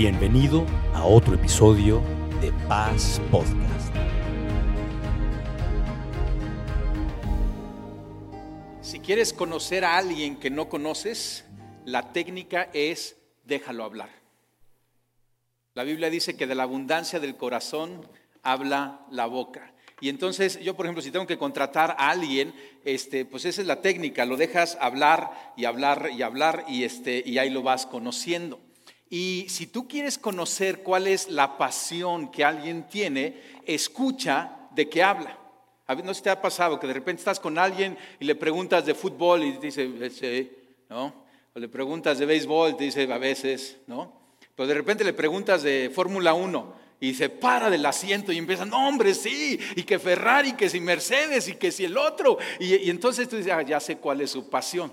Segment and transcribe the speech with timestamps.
[0.00, 2.00] Bienvenido a otro episodio
[2.40, 3.92] de Paz Podcast.
[8.80, 11.46] Si quieres conocer a alguien que no conoces,
[11.84, 14.10] la técnica es déjalo hablar.
[15.74, 18.08] La Biblia dice que de la abundancia del corazón
[18.44, 19.74] habla la boca.
[20.00, 22.54] Y entonces yo, por ejemplo, si tengo que contratar a alguien,
[22.84, 27.20] este, pues esa es la técnica, lo dejas hablar y hablar y hablar y, este,
[27.26, 28.60] y ahí lo vas conociendo.
[29.10, 35.02] Y si tú quieres conocer cuál es la pasión que alguien tiene, escucha de qué
[35.02, 35.38] habla.
[35.86, 38.84] A ver, ¿No te ha pasado que de repente estás con alguien y le preguntas
[38.84, 40.50] de fútbol y dice, sí,
[40.90, 41.24] ¿no?
[41.54, 44.12] O le preguntas de béisbol y te dice, a veces, ¿no?
[44.54, 48.66] Pero de repente le preguntas de Fórmula 1 y se para del asiento y empieza,
[48.66, 52.36] no, hombre, sí, y que Ferrari, que si Mercedes, y que si el otro.
[52.60, 54.92] Y, y entonces tú dices, ah, ya sé cuál es su pasión.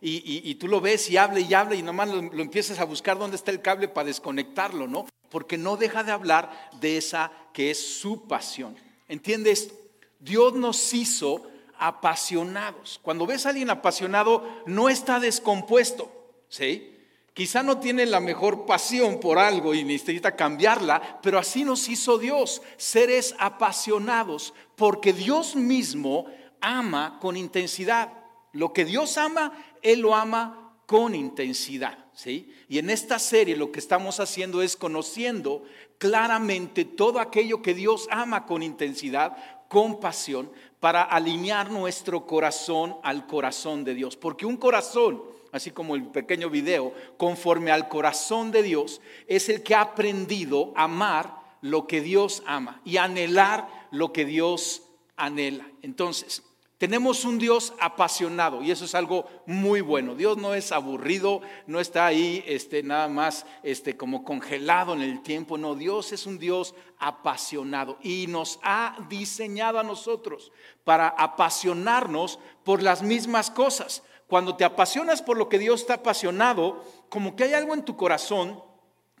[0.00, 3.18] Y, tú lo ves y habla y habla y nomás lo, lo, empiezas a buscar
[3.18, 5.06] dónde está el cable para desconectarlo, ¿no?
[5.30, 8.76] Porque no deja de hablar de esa que es su pasión.
[9.08, 9.72] ¿Entiendes?
[10.20, 11.46] Dios nos hizo
[11.78, 12.98] apasionados.
[13.02, 16.10] Cuando ves a alguien apasionado, no está descompuesto,
[16.48, 16.94] ¿sí?
[17.34, 22.16] Quizá no tiene la mejor pasión por algo y necesita cambiarla, pero así nos hizo
[22.16, 26.26] Dios, seres apasionados, porque Dios mismo
[26.60, 28.12] ama con intensidad.
[28.54, 29.52] Lo que Dios ama,
[29.82, 31.98] Él lo ama con intensidad.
[32.14, 32.52] ¿sí?
[32.68, 35.64] Y en esta serie lo que estamos haciendo es conociendo
[35.98, 39.36] claramente todo aquello que Dios ama con intensidad,
[39.68, 44.16] con pasión, para alinear nuestro corazón al corazón de Dios.
[44.16, 49.62] Porque un corazón, así como el pequeño video, conforme al corazón de Dios, es el
[49.62, 54.82] que ha aprendido a amar lo que Dios ama y anhelar lo que Dios
[55.16, 55.66] anhela.
[55.80, 56.42] Entonces,
[56.78, 60.16] tenemos un Dios apasionado y eso es algo muy bueno.
[60.16, 65.22] Dios no es aburrido, no está ahí este, nada más este, como congelado en el
[65.22, 65.56] tiempo.
[65.56, 70.50] No, Dios es un Dios apasionado y nos ha diseñado a nosotros
[70.82, 74.02] para apasionarnos por las mismas cosas.
[74.26, 77.96] Cuando te apasionas por lo que Dios está apasionado, como que hay algo en tu
[77.96, 78.60] corazón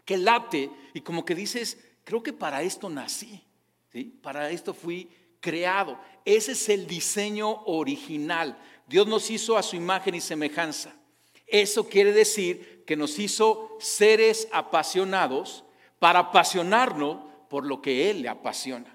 [0.04, 3.44] que late y como que dices, creo que para esto nací,
[3.92, 4.18] ¿sí?
[4.22, 5.08] para esto fui
[5.44, 5.98] creado.
[6.24, 8.58] Ese es el diseño original.
[8.86, 10.94] Dios nos hizo a su imagen y semejanza.
[11.46, 15.64] Eso quiere decir que nos hizo seres apasionados
[15.98, 17.18] para apasionarnos
[17.48, 18.94] por lo que Él le apasiona.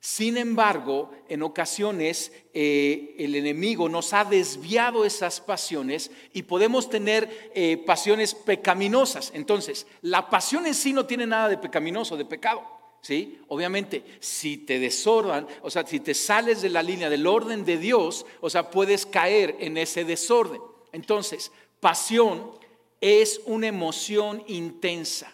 [0.00, 7.50] Sin embargo, en ocasiones eh, el enemigo nos ha desviado esas pasiones y podemos tener
[7.54, 9.32] eh, pasiones pecaminosas.
[9.34, 12.62] Entonces, la pasión en sí no tiene nada de pecaminoso, de pecado.
[13.04, 13.38] ¿Sí?
[13.48, 17.76] Obviamente, si te desordan, o sea, si te sales de la línea del orden de
[17.76, 20.60] Dios, o sea, puedes caer en ese desorden.
[20.90, 22.50] Entonces, pasión
[23.02, 25.30] es una emoción intensa.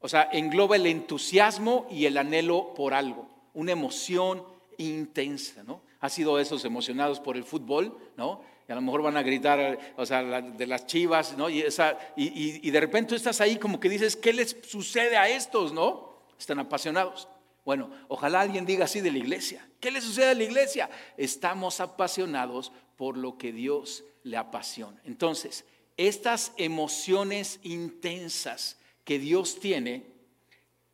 [0.00, 4.42] O sea, engloba el entusiasmo y el anhelo por algo, una emoción
[4.76, 5.80] intensa, ¿no?
[6.00, 8.40] Ha sido esos emocionados por el fútbol, ¿no?
[8.68, 11.48] Y a lo mejor van a gritar, o sea, de las chivas, ¿no?
[11.48, 15.28] Y, esa, y, y de repente estás ahí como que dices, ¿qué les sucede a
[15.28, 16.07] estos, no?
[16.38, 17.28] Están apasionados.
[17.64, 19.68] Bueno, ojalá alguien diga así de la iglesia.
[19.80, 20.88] ¿Qué le sucede a la iglesia?
[21.16, 24.98] Estamos apasionados por lo que Dios le apasiona.
[25.04, 25.66] Entonces,
[25.98, 30.06] estas emociones intensas que Dios tiene,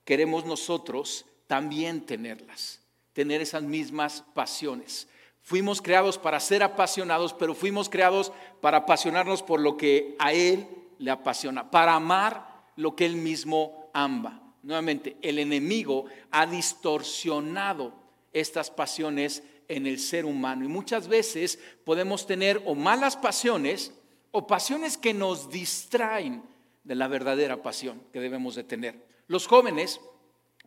[0.04, 2.80] queremos nosotros también tenerlas,
[3.12, 5.06] tener esas mismas pasiones.
[5.42, 10.66] Fuimos creados para ser apasionados, pero fuimos creados para apasionarnos por lo que a Él
[10.98, 17.94] le apasiona, para amar lo que Él mismo ama nuevamente, el enemigo ha distorsionado
[18.32, 20.64] estas pasiones en el ser humano.
[20.64, 23.92] Y muchas veces podemos tener o malas pasiones
[24.30, 26.42] o pasiones que nos distraen
[26.82, 29.06] de la verdadera pasión que debemos de tener.
[29.26, 30.00] Los jóvenes,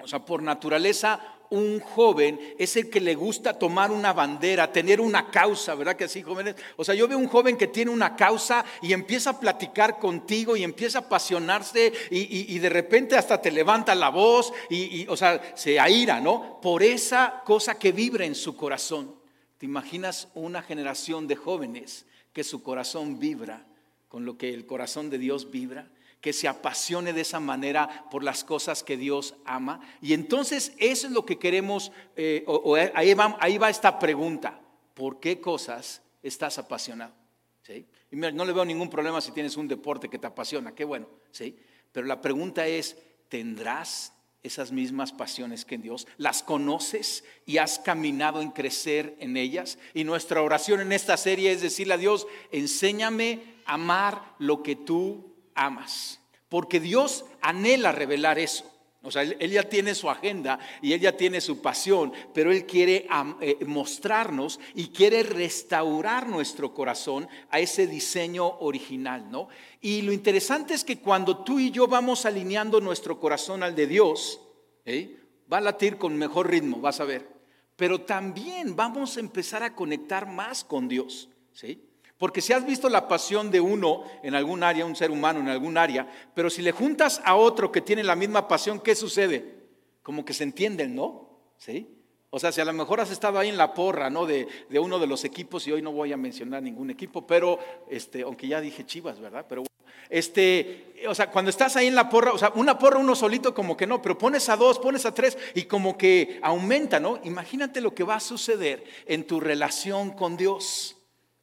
[0.01, 5.01] o sea, por naturaleza un joven es el que le gusta tomar una bandera, tener
[5.01, 6.55] una causa, ¿verdad que así, jóvenes?
[6.75, 10.55] O sea, yo veo un joven que tiene una causa y empieza a platicar contigo
[10.55, 15.15] y empieza a apasionarse y, de repente hasta te levanta la voz y, y, o
[15.15, 16.59] sea, se aira, ¿no?
[16.61, 19.15] Por esa cosa que vibra en su corazón.
[19.57, 23.65] ¿Te imaginas una generación de jóvenes que su corazón vibra
[24.07, 25.87] con lo que el corazón de Dios vibra?
[26.21, 29.81] Que se apasione de esa manera por las cosas que Dios ama.
[30.01, 32.45] Y entonces eso es lo que queremos, eh,
[32.93, 34.59] ahí, va, ahí, va, esta pregunta,
[34.93, 37.13] ¿por qué cosas estás apasionado?
[37.61, 37.85] ¿Sí?
[38.11, 41.07] Y no le veo ningún problema si tienes un deporte que te apasiona, qué bueno,
[41.31, 41.57] ¿sí?
[41.91, 42.97] Pero la pregunta es,
[43.27, 44.13] ¿tendrás
[44.43, 46.07] esas mismas pasiones que en Dios?
[46.17, 49.77] ¿Las conoces y has caminado en crecer en ellas?
[49.93, 54.75] Y nuestra oración en esta serie es decirle a Dios, enséñame a amar lo que
[54.75, 56.21] tú amas.
[56.49, 58.63] porque Dios anhela revelar eso.
[59.03, 62.65] O sea, él, ya tiene su agenda y él ya tiene su pasión, pero él
[62.65, 63.07] quiere
[63.41, 69.47] eh, mostrarnos y quiere restaurar nuestro corazón a ese diseño original, ¿no?
[69.79, 73.87] Y lo interesante es que cuando tú y yo vamos alineando nuestro corazón al de
[73.87, 74.41] Dios,
[74.83, 75.15] ¿eh?
[75.51, 77.29] va a latir con mejor ritmo, vas a ver.
[77.75, 81.81] Pero también vamos a empezar a conectar más con Dios, ¿sí?
[82.17, 85.49] Porque si has visto la pasión de uno en algún área, un ser humano en
[85.49, 89.55] algún área, pero si le juntas a otro que tiene la misma pasión, ¿qué sucede?
[90.01, 91.29] Como que se entienden, ¿no?
[91.57, 91.97] ¿Sí?
[92.29, 94.25] O sea, si a lo mejor has estado ahí en la porra, ¿no?
[94.25, 94.47] De,
[94.79, 97.59] uno de los equipos, y hoy no voy a mencionar ningún equipo, pero,
[97.89, 99.45] este, aunque ya dije Chivas, ¿verdad?
[99.47, 99.67] Pero bueno,
[100.09, 103.53] este, o sea, cuando estás ahí en la porra, o sea, una porra uno solito
[103.53, 107.19] como que no, pero pones a dos, pones a tres y como que aumenta, ¿no?
[107.23, 110.97] Imagínate lo que va a suceder en tu relación con Dios,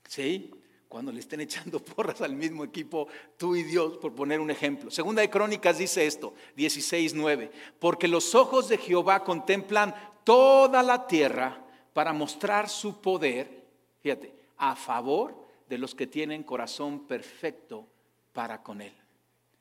[0.06, 0.53] ¿sí?
[0.94, 4.92] Cuando le estén echando porras al mismo equipo, tú y Dios, por poner un ejemplo.
[4.92, 7.50] Segunda de Crónicas dice esto, 16.9,
[7.80, 9.92] porque los ojos de Jehová contemplan
[10.22, 11.60] toda la tierra
[11.94, 13.66] para mostrar su poder,
[14.02, 17.88] fíjate, a favor de los que tienen corazón perfecto
[18.32, 18.94] para con Él.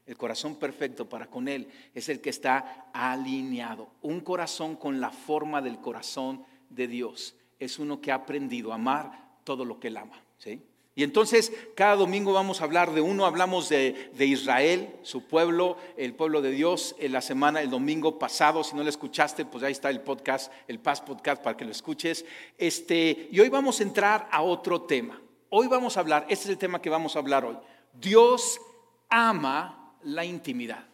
[0.05, 3.89] El corazón perfecto para con Él es el que está alineado.
[4.03, 8.75] Un corazón con la forma del corazón de Dios es uno que ha aprendido a
[8.75, 10.21] amar todo lo que Él ama.
[10.37, 10.61] ¿sí?
[10.95, 16.13] Y entonces cada domingo vamos a hablar de uno, hablamos de, Israel, su pueblo, el
[16.13, 19.71] pueblo de Dios, en la semana, el domingo pasado, si no lo escuchaste, pues ahí
[19.71, 22.25] está el podcast, el Paz Podcast para que lo escuches.
[22.59, 25.19] Este, y hoy vamos a entrar a otro tema.
[25.49, 27.57] Hoy vamos a hablar, este es el tema que vamos a hablar hoy.
[27.99, 28.61] Dios
[29.09, 30.85] ama la intimidad.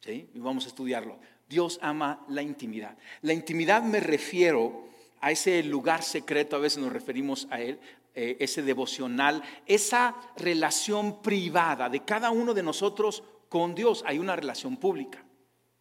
[0.00, 0.30] ¿Sí?
[0.32, 1.18] Y vamos a estudiarlo.
[1.48, 2.96] Dios ama la intimidad.
[3.22, 4.86] La intimidad me refiero
[5.20, 7.80] a ese lugar secreto, a veces nos referimos a él,
[8.18, 14.02] eh, ese devocional, esa relación privada de cada uno de nosotros con Dios.
[14.06, 15.22] Hay una relación pública,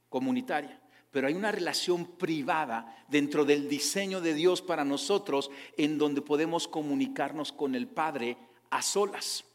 [0.09, 6.21] comunitaria, pero hay una relación privada dentro del diseño de Dios para nosotros en donde
[6.21, 8.35] podemos comunicarnos con el Padre
[8.69, 9.45] a solas.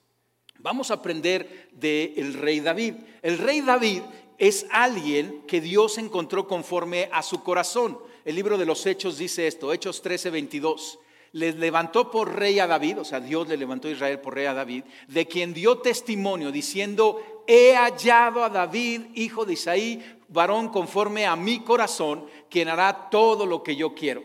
[0.59, 2.95] Vamos a aprender del rey David.
[3.21, 4.01] El rey David
[4.39, 7.99] es alguien que Dios encontró conforme a su corazón.
[8.25, 10.99] El libro de los Hechos dice esto, Hechos 13, 22
[11.33, 14.47] les levantó por rey a David, o sea, Dios le levantó a Israel por rey
[14.47, 20.69] a David, de quien dio testimonio diciendo, he hallado a David, hijo de Isaí, varón
[20.69, 24.23] conforme a mi corazón, quien hará todo lo que yo quiero.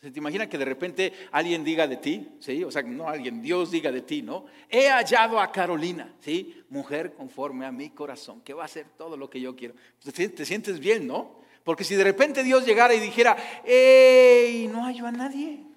[0.00, 2.28] ¿Se te imagina que de repente alguien diga de ti?
[2.40, 2.64] ¿Sí?
[2.64, 4.46] O sea, no alguien, Dios diga de ti, ¿no?
[4.68, 6.60] He hallado a Carolina, ¿sí?
[6.70, 9.74] Mujer conforme a mi corazón, que va a hacer todo lo que yo quiero.
[10.02, 11.40] Pues te sientes bien, ¿no?
[11.62, 14.66] Porque si de repente Dios llegara y dijera, ¡Ey!
[14.66, 15.71] No hallo a nadie.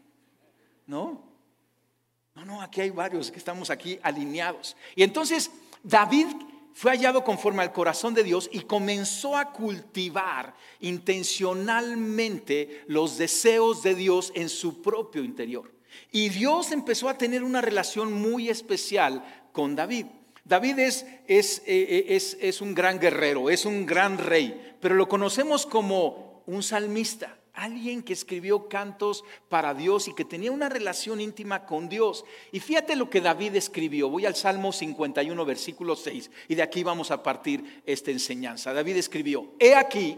[0.87, 1.35] No,
[2.35, 4.75] no, no, aquí hay varios que estamos aquí alineados.
[4.95, 5.49] Y entonces
[5.83, 6.27] David
[6.73, 13.95] fue hallado conforme al corazón de Dios y comenzó a cultivar intencionalmente los deseos de
[13.95, 15.71] Dios en su propio interior.
[16.11, 20.07] Y Dios empezó a tener una relación muy especial con David.
[20.43, 25.07] David es, es, eh, es, es un gran guerrero, es un gran rey, pero lo
[25.07, 31.19] conocemos como un salmista alguien que escribió cantos para Dios y que tenía una relación
[31.21, 32.25] íntima con Dios.
[32.51, 34.09] Y fíjate lo que David escribió.
[34.09, 38.73] Voy al Salmo 51, versículo 6, y de aquí vamos a partir esta enseñanza.
[38.73, 40.17] David escribió, he aquí,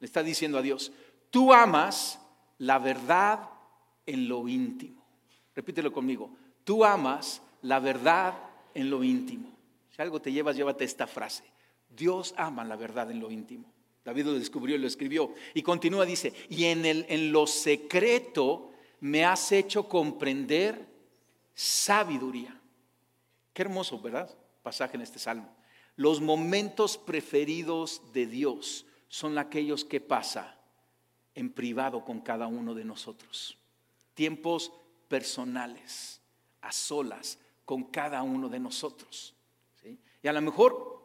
[0.00, 0.92] le está diciendo a Dios,
[1.30, 2.20] tú amas
[2.58, 3.50] la verdad
[4.06, 5.04] en lo íntimo.
[5.54, 6.30] Repítelo conmigo,
[6.64, 8.34] tú amas la verdad
[8.74, 9.50] en lo íntimo.
[9.90, 11.44] Si algo te llevas, llévate esta frase.
[11.88, 13.75] Dios ama la verdad en lo íntimo.
[14.06, 15.34] David lo descubrió y lo escribió.
[15.52, 18.70] Y continúa, dice, y en, el, en lo secreto
[19.00, 20.86] me has hecho comprender
[21.52, 22.56] sabiduría.
[23.52, 24.32] Qué hermoso, ¿verdad?
[24.62, 25.52] Pasaje en este salmo.
[25.96, 30.56] Los momentos preferidos de Dios son aquellos que pasa
[31.34, 33.58] en privado con cada uno de nosotros.
[34.14, 34.70] Tiempos
[35.08, 36.20] personales,
[36.60, 39.34] a solas, con cada uno de nosotros.
[40.22, 40.95] Y a lo mejor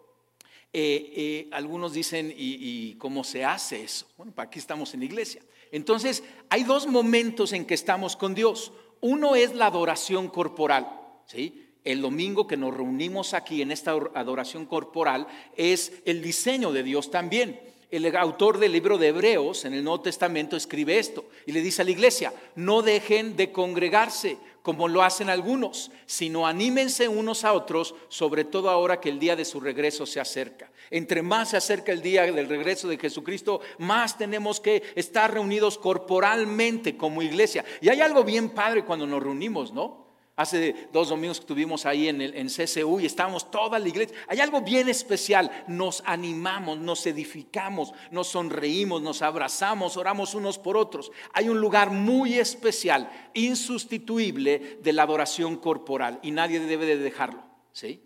[0.73, 4.07] eh, eh, algunos dicen, ¿y, cómo se hace eso?
[4.17, 5.41] Bueno, aquí estamos en la iglesia.
[5.71, 8.71] Entonces, hay dos momentos en que estamos con Dios.
[9.01, 10.87] Uno es la adoración corporal,
[11.25, 11.67] ¿sí?
[11.83, 17.09] El domingo que nos reunimos aquí en esta adoración corporal es el diseño de Dios
[17.09, 17.59] también.
[17.89, 21.81] El autor del libro de Hebreos en el Nuevo Testamento escribe esto y le dice
[21.81, 27.53] a la iglesia, no dejen de congregarse como lo hacen algunos, sino anímense unos a
[27.53, 30.71] otros, sobre todo ahora que el día de su regreso se acerca.
[30.89, 35.77] Entre más se acerca el día del regreso de Jesucristo, más tenemos que estar reunidos
[35.77, 37.65] corporalmente como iglesia.
[37.81, 40.00] Y hay algo bien padre cuando nos reunimos, ¿no?
[40.41, 44.17] Hace dos domingos que estuvimos ahí en, el, en CCU y estábamos toda la iglesia.
[44.27, 45.51] Hay algo bien especial.
[45.67, 51.11] Nos animamos, nos edificamos, nos sonreímos, nos abrazamos, oramos unos por otros.
[51.33, 57.43] Hay un lugar muy especial, insustituible de la adoración corporal y nadie debe de dejarlo.
[57.71, 58.03] ¿sí?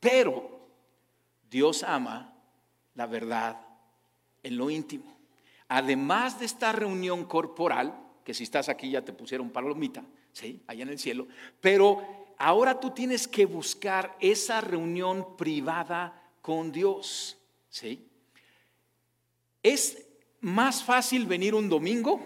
[0.00, 0.68] Pero
[1.48, 2.34] Dios ama
[2.96, 3.60] la verdad
[4.42, 5.16] en lo íntimo.
[5.68, 10.02] Además de esta reunión corporal, que si estás aquí ya te pusieron palomita,
[10.36, 10.62] ¿sí?
[10.66, 11.26] Allá en el cielo.
[11.62, 17.38] Pero ahora tú tienes que buscar esa reunión privada con Dios,
[17.70, 18.06] ¿sí?
[19.62, 20.06] Es
[20.40, 22.20] más fácil venir un domingo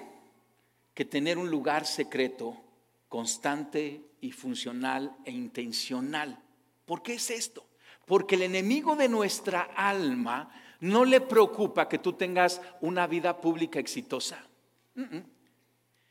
[0.92, 2.60] que tener un lugar secreto,
[3.08, 6.42] constante y funcional e intencional.
[6.84, 7.64] ¿Por qué es esto?
[8.06, 13.78] Porque el enemigo de nuestra alma no le preocupa que tú tengas una vida pública
[13.78, 14.44] exitosa.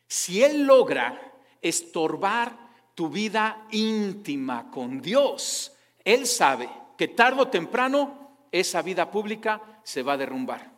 [0.08, 1.29] Si él logra
[1.62, 5.72] estorbar tu vida íntima con Dios,
[6.04, 10.70] Él sabe que tarde o temprano esa vida pública se va a derrumbar.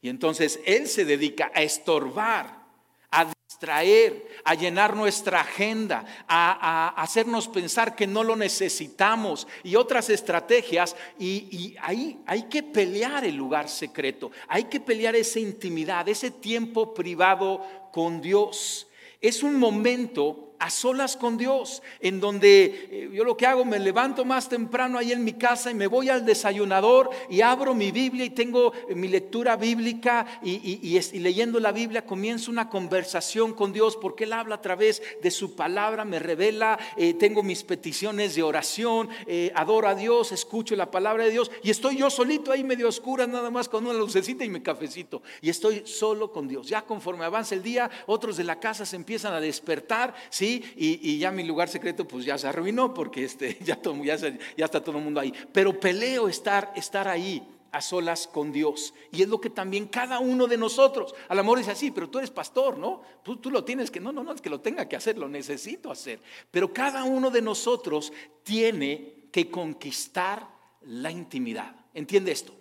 [0.00, 2.62] Y entonces Él se dedica a estorbar,
[3.10, 10.10] a distraer, a llenar nuestra agenda, a, hacernos pensar que no lo necesitamos y otras
[10.10, 10.94] estrategias.
[11.18, 16.30] Y, y ahí hay que pelear el lugar secreto, hay que pelear esa intimidad, ese
[16.30, 17.60] tiempo privado
[17.90, 18.86] con Dios
[19.24, 23.78] es un momento a solas con Dios, en donde eh, yo lo que hago, me
[23.78, 27.90] levanto más temprano ahí en mi casa y me voy al desayunador y abro mi
[27.90, 33.74] Biblia y tengo eh, mi lectura bíblica y, leyendo la Biblia comienzo una conversación con
[33.74, 38.34] Dios porque Él habla a través de su palabra, me revela, eh, tengo mis peticiones
[38.34, 39.10] de oración,
[39.54, 43.26] adoro a Dios, escucho la palabra de Dios y estoy yo solito ahí medio oscura
[43.26, 46.68] nada más con una lucecita y mi cafecito y estoy solo con Dios.
[46.68, 50.53] Ya conforme avanza el día, otros de la casa se empiezan a despertar, ¿sí?
[50.76, 54.82] Y, ya mi lugar secreto pues ya se arruinó porque este, ya, ya, ya está
[54.82, 55.32] todo el mundo ahí.
[55.52, 57.42] Pero peleo estar, estar ahí
[57.74, 58.94] a solas con Dios.
[59.10, 62.18] Y es lo que también cada uno de nosotros, al amor dice así, pero tú
[62.18, 63.02] eres pastor, ¿no?
[63.24, 65.28] Tú, tú, lo tienes que, no, no, no, es que lo tenga que hacer, lo
[65.28, 66.20] necesito hacer.
[66.50, 68.12] Pero cada uno de nosotros
[68.44, 70.48] tiene que conquistar
[70.82, 71.74] la intimidad.
[71.94, 72.54] ¿Entiende esto?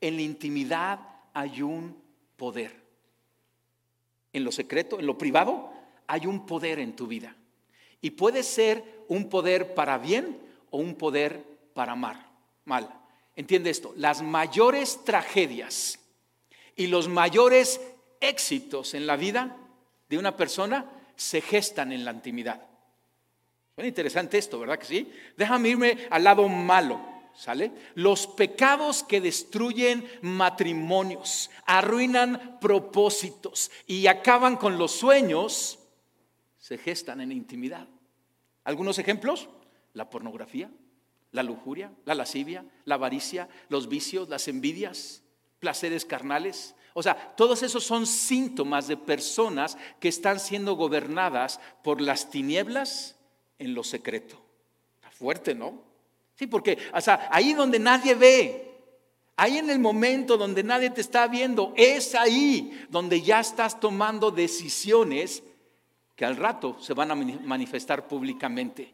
[0.00, 1.00] En la intimidad
[1.32, 1.96] hay un
[2.36, 2.76] poder.
[4.34, 5.72] En lo secreto, en lo privado,
[6.08, 7.36] hay un poder en tu vida.
[8.00, 10.38] Y puede ser un poder para bien
[10.70, 12.26] o un poder para mal.
[13.36, 16.00] Entiende esto, las mayores tragedias
[16.74, 17.80] y los mayores
[18.20, 19.56] éxitos en la vida
[20.08, 22.60] de una persona se gestan en la intimidad.
[23.76, 25.12] Es interesante esto, ¿verdad que sí?
[25.36, 27.00] Déjame irme al lado malo,
[27.36, 27.70] ¿sale?
[27.94, 35.77] Los pecados que destruyen matrimonios, arruinan propósitos y acaban con los sueños
[36.68, 37.88] se gestan en intimidad.
[38.62, 39.48] Algunos ejemplos,
[39.94, 40.70] la pornografía,
[41.32, 45.22] la lujuria, la lascivia, la avaricia, los vicios, las envidias,
[45.60, 46.74] placeres carnales.
[46.92, 53.16] O sea, todos esos son síntomas de personas que están siendo gobernadas por las tinieblas
[53.58, 54.38] en lo secreto.
[54.96, 55.82] Está fuerte, ¿no?
[56.34, 58.76] Sí, porque, o sea, ahí donde nadie ve,
[59.36, 64.30] ahí en el momento donde nadie te está viendo, es ahí donde ya estás tomando
[64.30, 65.42] decisiones
[66.18, 68.92] que al rato se van a manifestar públicamente.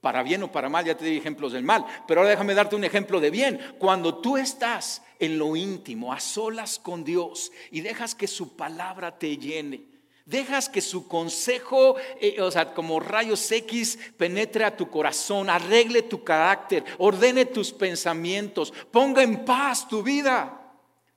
[0.00, 2.74] Para bien o para mal, ya te di ejemplos del mal, pero ahora déjame darte
[2.74, 3.60] un ejemplo de bien.
[3.78, 9.18] Cuando tú estás en lo íntimo, a solas con Dios, y dejas que su palabra
[9.18, 9.84] te llene,
[10.24, 16.00] dejas que su consejo, eh, o sea, como rayos X, penetre a tu corazón, arregle
[16.00, 20.61] tu carácter, ordene tus pensamientos, ponga en paz tu vida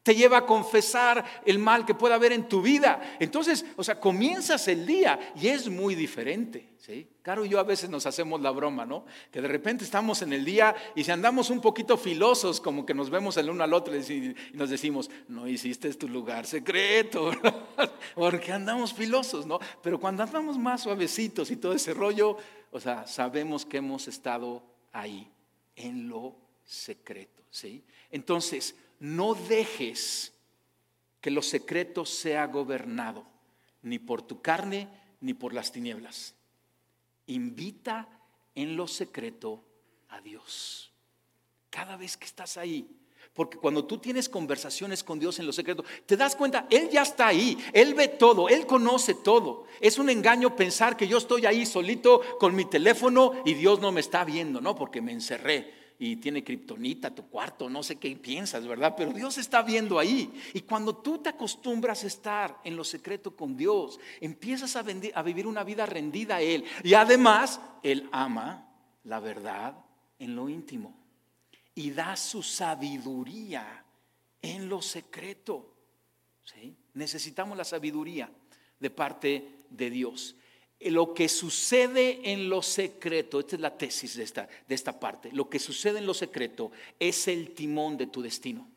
[0.05, 3.17] te lleva a confesar el mal que pueda haber en tu vida.
[3.19, 6.75] Entonces, o sea, comienzas el día y es muy diferente.
[6.77, 7.07] ¿sí?
[7.23, 9.07] Caro y yo a veces nos hacemos la broma, ¿no?
[9.31, 12.93] Que de repente estamos en el día y si andamos un poquito filosos, como que
[12.93, 17.31] nos vemos el uno al otro y nos decimos, no hiciste tu lugar secreto,
[18.13, 19.57] porque andamos filosos, ¿no?
[19.81, 22.37] Pero cuando andamos más suavecitos y todo ese rollo,
[22.69, 25.31] o sea, sabemos que hemos estado ahí,
[25.75, 27.83] en lo secreto, ¿sí?
[28.11, 30.33] Entonces, no dejes
[31.21, 33.25] que lo secreto sea gobernado
[33.83, 34.89] ni por tu carne
[35.21, 36.33] ni por las tinieblas.
[37.27, 38.09] Invita
[38.55, 39.63] en lo secreto
[40.09, 40.91] a Dios.
[41.69, 42.89] Cada vez que estás ahí,
[43.33, 47.03] porque cuando tú tienes conversaciones con Dios en lo secreto, te das cuenta, Él ya
[47.03, 49.65] está ahí, Él ve todo, Él conoce todo.
[49.81, 53.91] Es un engaño pensar que yo estoy ahí solito con mi teléfono y Dios no
[53.91, 54.73] me está viendo, ¿no?
[54.73, 58.95] Porque me encerré y tiene kriptonita tu cuarto, no sé qué piensas, ¿verdad?
[58.97, 60.31] Pero Dios está viendo ahí.
[60.53, 64.83] Y cuando tú te acostumbras a estar en lo secreto con Dios, empiezas a,
[65.13, 66.65] a vivir una vida rendida a Él.
[66.83, 68.69] Y además, Él ama
[69.03, 69.77] la verdad
[70.19, 70.97] en lo íntimo
[71.75, 73.85] y da su sabiduría
[74.41, 75.73] en lo secreto.
[76.43, 76.75] ¿Sí?
[76.93, 78.29] Necesitamos la sabiduría
[78.79, 80.35] de parte de Dios.
[80.91, 85.31] Lo que sucede en lo secreto, esta es la tesis de esta, de esta parte,
[85.31, 88.67] lo que sucede en lo secreto es el timón de tu destino.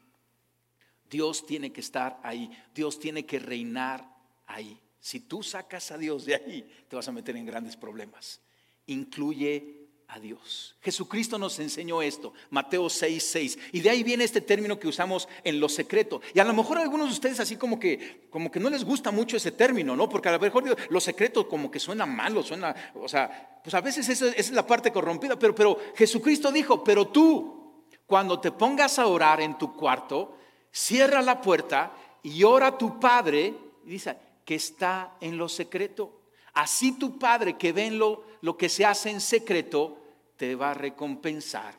[1.11, 4.07] Dios tiene que estar ahí, Dios tiene que reinar
[4.47, 4.79] ahí.
[5.01, 8.41] Si tú sacas a Dios de ahí, te vas a meter en grandes problemas.
[8.87, 10.75] Incluye a Dios.
[10.81, 13.59] Jesucristo nos enseñó esto, Mateo 6, 6.
[13.73, 16.23] Y de ahí viene este término que usamos en lo secreto.
[16.35, 18.85] Y a lo mejor a algunos de ustedes así como que, como que no les
[18.85, 20.09] gusta mucho ese término, ¿no?
[20.09, 23.81] Porque a lo mejor lo secreto como que suena malo, suena, o sea, pues a
[23.83, 25.39] veces esa, es la parte corrompida.
[25.39, 30.39] Pero, pero Jesucristo dijo, pero tú, cuando te pongas a orar en tu cuarto,
[30.73, 34.17] cierra la puerta y ora a tu Padre, y dice,
[34.49, 36.18] que está en lo secreto.
[36.55, 40.03] Así tu Padre que ve lo, lo que se hace en secreto,
[40.37, 41.75] te va a recompensar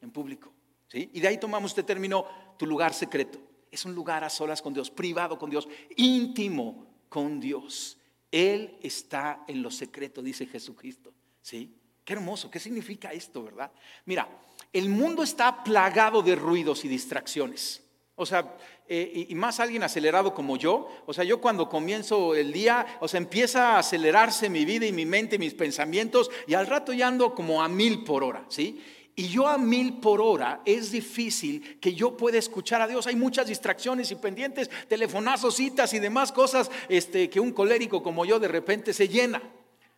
[0.00, 0.52] en público.
[0.88, 1.10] ¿sí?
[1.12, 2.26] Y de ahí tomamos este término,
[2.58, 3.38] tu lugar secreto.
[3.70, 7.98] Es un lugar a solas con Dios, privado con Dios, íntimo con Dios.
[8.30, 11.12] Él está en lo secreto, dice Jesucristo.
[11.42, 11.74] ¿Sí?
[12.04, 13.70] Qué hermoso, ¿qué significa esto, verdad?
[14.06, 14.28] Mira,
[14.72, 17.82] el mundo está plagado de ruidos y distracciones.
[18.18, 18.56] O sea,
[18.88, 20.88] eh, y, más alguien acelerado como yo.
[21.06, 24.92] O sea, yo cuando comienzo el día, o sea, empieza a acelerarse mi vida y
[24.92, 28.44] mi mente y mis pensamientos y al rato ya ando como a mil por hora,
[28.48, 28.82] ¿sí?
[29.14, 33.06] Y yo a mil por hora es difícil que yo pueda escuchar a Dios.
[33.06, 38.24] Hay muchas distracciones y pendientes, telefonazos, citas y demás cosas este, que un colérico como
[38.24, 39.42] yo de repente se llena.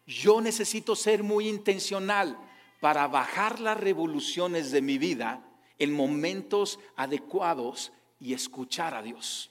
[0.06, 2.38] Yo necesito ser muy intencional
[2.80, 5.42] para bajar las revoluciones de mi vida
[5.78, 9.50] en momentos adecuados y escuchar a Dios.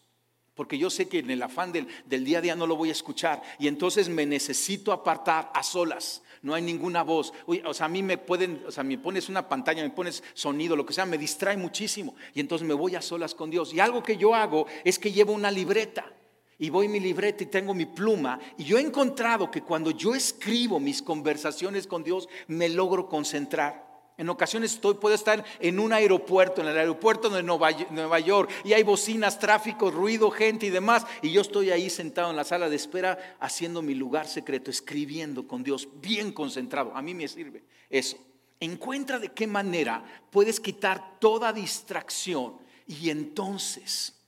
[0.60, 1.88] Porque yo sé que en el afán del,
[2.26, 3.42] día a día no lo voy a escuchar.
[3.60, 6.22] Y entonces me necesito apartar a solas.
[6.42, 7.34] No hay ninguna voz.
[7.46, 10.76] o sea, a mí me pueden, o sea, me pones una pantalla, me pones sonido,
[10.76, 12.14] lo que sea, me distrae muchísimo.
[12.34, 13.74] Y entonces me voy a solas con Dios.
[13.74, 16.12] Y algo que yo hago es que llevo una libreta.
[16.58, 18.38] Y voy mi libreta y tengo mi pluma.
[18.58, 23.89] Y yo he encontrado que cuando yo escribo mis conversaciones con Dios, me logro concentrar.
[24.20, 28.74] En ocasiones estoy, puedo estar en un aeropuerto, en el aeropuerto de Nueva York, y
[28.74, 32.68] hay bocinas, tráfico, ruido, gente y demás, y yo estoy ahí sentado en la sala
[32.68, 36.92] de espera haciendo mi lugar secreto, escribiendo con Dios, bien concentrado.
[36.98, 38.18] A mí me sirve eso.
[38.60, 44.20] Encuentra de qué manera puedes quitar toda distracción y entonces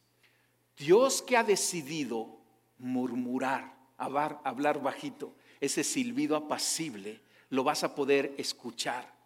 [0.77, 2.37] Dios que ha decidido
[2.77, 9.19] murmurar, hablar, hablar bajito, ese silbido apacible, lo vas a poder escuchar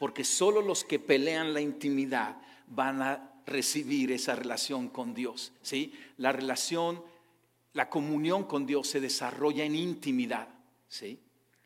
[0.00, 5.52] porque solo los que pelean la intimidad van a recibir esa relación con Dios.
[5.60, 5.92] ¿sí?
[6.16, 7.04] La relación,
[7.74, 10.48] la comunión con Dios se desarrolla en intimidad.
[10.88, 11.20] ¿sí?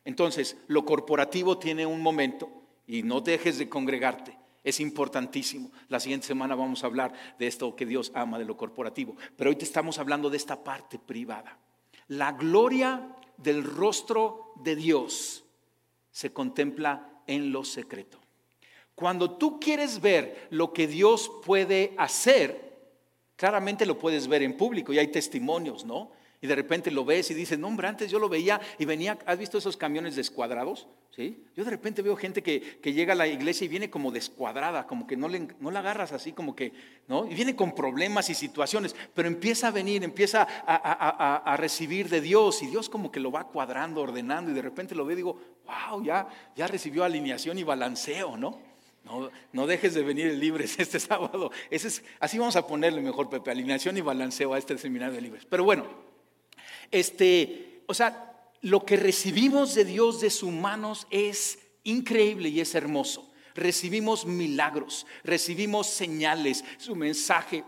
[0.05, 2.51] Entonces, lo corporativo tiene un momento
[2.88, 4.37] y no dejes de congregarte.
[4.64, 5.70] Es importantísimo.
[5.88, 9.14] La siguiente semana vamos a hablar de esto que Dios ama de lo corporativo.
[9.37, 11.57] Pero hoy te estamos hablando de esta parte privada.
[12.09, 15.44] La gloria del rostro de Dios
[16.11, 18.23] se contempla en lo secreto.
[18.94, 22.64] Cuando tú quieres ver lo que Dios puede hacer,
[23.37, 26.12] claramente lo puedes ver en público y hay testimonios, ¿no?
[26.40, 29.18] Y de repente lo ves y dices, no, hombre, antes yo lo veía y venía,
[29.24, 30.87] ¿has visto esos camiones descuadrados?
[31.11, 31.42] ¿Sí?
[31.57, 35.07] Yo de repente veo gente que, llega a la iglesia y viene como descuadrada, como
[35.07, 36.72] que no, le, no la agarras así, como que,
[37.09, 37.24] ¿no?
[37.24, 42.20] Y viene con problemas y situaciones, pero empieza a venir, empieza a, a recibir de
[42.20, 45.16] Dios y Dios como que lo va cuadrando, ordenando y de repente lo veo y
[45.16, 48.73] digo, wow, ya, ya recibió alineación y balanceo, ¿no?
[49.53, 51.51] No, dejes de venir libres este sábado.
[52.21, 55.47] así vamos a ponerle mejor, Pepe, alineación y balanceo a este seminario de libres.
[55.49, 55.87] Pero bueno,
[56.90, 62.75] este, o sea, lo que recibimos de Dios de sus manos es increíble y es
[62.75, 63.31] hermoso.
[63.55, 67.62] Recibimos milagros, recibimos señales, su mensaje,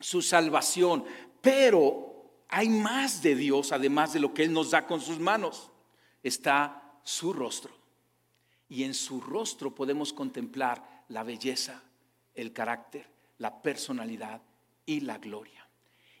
[0.00, 1.04] su salvación,
[1.42, 5.70] pero hay más de Dios además de lo que Él nos da con sus manos.
[6.22, 7.77] Está su rostro
[8.68, 11.82] y en su rostro podemos contemplar la belleza,
[12.34, 13.06] el carácter,
[13.38, 14.42] la personalidad
[14.84, 15.66] y la gloria.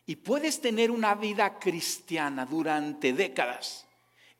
[0.06, 3.86] Y puedes tener una vida cristiana durante décadas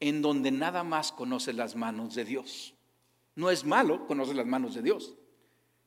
[0.00, 2.74] en donde nada más conoces las manos de Dios.
[3.34, 5.14] No es malo conocer las manos de Dios,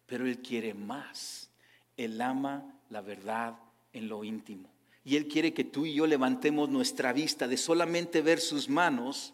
[0.05, 1.49] pero Él quiere más.
[1.97, 3.57] Él ama la verdad
[3.91, 4.69] en lo íntimo.
[5.03, 9.33] Y Él quiere que tú y yo levantemos nuestra vista de solamente ver sus manos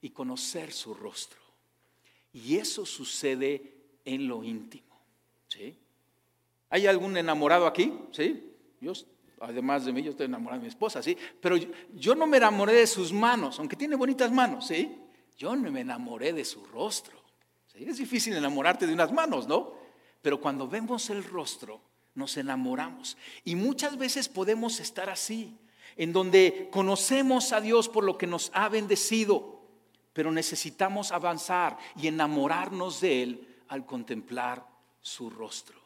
[0.00, 1.43] y conocer su rostro.
[2.34, 3.62] Y eso sucede
[4.04, 5.00] en lo íntimo.
[5.48, 5.78] ¿Sí?
[6.68, 7.92] ¿Hay algún enamorado aquí?
[8.10, 8.52] ¿Sí?
[8.80, 8.92] Yo,
[9.40, 11.16] además de mí, yo estoy enamorado de mi esposa, ¿sí?
[11.40, 11.56] Pero
[11.94, 14.98] yo, no me enamoré de sus manos, aunque tiene bonitas manos, ¿sí?
[15.38, 17.22] Yo no me enamoré de su rostro.
[17.74, 19.74] Es difícil enamorarte de unas manos, ¿no?
[20.22, 21.80] Pero cuando vemos el rostro,
[22.14, 23.16] nos enamoramos.
[23.44, 25.56] Y muchas veces podemos estar así,
[25.96, 29.53] en donde conocemos a Dios por lo que nos ha bendecido,
[30.14, 34.64] pero necesitamos avanzar y enamorarnos de Él al contemplar
[35.02, 35.78] su rostro.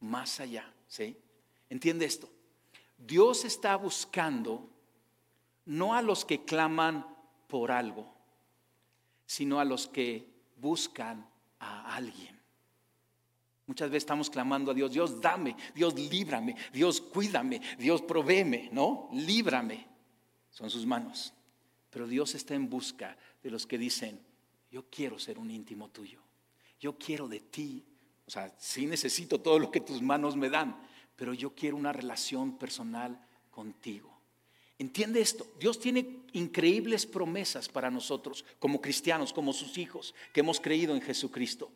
[0.00, 1.16] Más allá, ¿sí?
[1.68, 2.28] ¿Entiende esto?
[2.98, 4.68] Dios está buscando
[5.64, 7.06] no a los que claman
[7.48, 8.12] por algo,
[9.26, 11.26] sino a los que buscan
[11.58, 12.38] a alguien.
[13.66, 19.08] Muchas veces estamos clamando a Dios, Dios dame, Dios líbrame, Dios cuídame, Dios provéeme, ¿no?
[19.12, 19.86] Líbrame.
[20.50, 21.32] Son sus manos.
[21.92, 24.18] Pero Dios está en busca de los que dicen,
[24.70, 26.22] yo quiero ser un íntimo tuyo,
[26.80, 27.84] yo quiero de ti.
[28.26, 30.74] O sea, sí necesito todo lo que tus manos me dan,
[31.16, 34.10] pero yo quiero una relación personal contigo.
[34.78, 40.60] Entiende esto, Dios tiene increíbles promesas para nosotros como cristianos, como sus hijos, que hemos
[40.60, 41.70] creído en Jesucristo.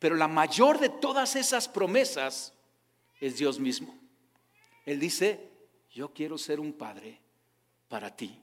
[0.00, 2.52] Pero la mayor de todas esas promesas
[3.20, 3.96] es Dios mismo.
[4.84, 5.48] Él dice,
[5.92, 7.20] yo quiero ser un padre
[7.88, 8.42] para ti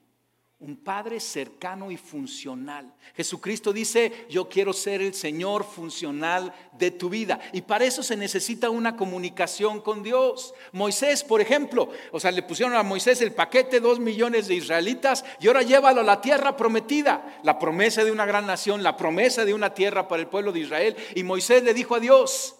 [0.60, 2.92] un Padre cercano y funcional.
[3.14, 7.38] Jesucristo dice, yo quiero ser el Señor funcional de tu vida.
[7.52, 10.52] Y para eso se necesita una comunicación con Dios.
[10.72, 15.24] Moisés, por ejemplo, o sea, le pusieron a Moisés el paquete, dos millones de israelitas,
[15.40, 19.44] y ahora llévalo a la tierra prometida, la promesa de una gran nación, la promesa
[19.44, 20.96] de una tierra para el pueblo de Israel.
[21.14, 22.56] Y Moisés le dijo a Dios,